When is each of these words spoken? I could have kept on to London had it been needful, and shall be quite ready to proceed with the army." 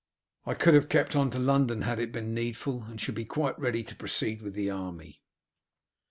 I 0.47 0.55
could 0.55 0.73
have 0.73 0.89
kept 0.89 1.15
on 1.15 1.29
to 1.29 1.37
London 1.37 1.83
had 1.83 1.99
it 1.99 2.11
been 2.11 2.33
needful, 2.33 2.85
and 2.85 2.99
shall 2.99 3.13
be 3.13 3.23
quite 3.23 3.59
ready 3.59 3.83
to 3.83 3.95
proceed 3.95 4.41
with 4.41 4.55
the 4.55 4.71
army." 4.71 5.21